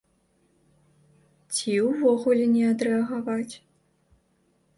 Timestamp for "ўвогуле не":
1.89-2.63